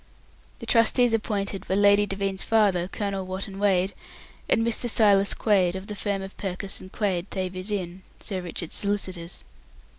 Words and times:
The 0.57 0.65
trustees 0.65 1.13
appointed 1.13 1.69
were 1.69 1.75
Lady 1.75 2.07
Devine's 2.07 2.41
father, 2.41 2.87
Colonel 2.87 3.23
Wotton 3.23 3.59
Wade, 3.59 3.93
and 4.49 4.65
Mr. 4.65 4.89
Silas 4.89 5.35
Quaid, 5.35 5.75
of 5.75 5.85
the 5.85 5.95
firm 5.95 6.23
of 6.23 6.35
Purkiss 6.37 6.81
and 6.81 6.91
Quaid 6.91 7.29
Thavies 7.29 7.69
Inn, 7.69 8.01
Sir 8.19 8.41
Richard's 8.41 8.73
solicitors. 8.73 9.43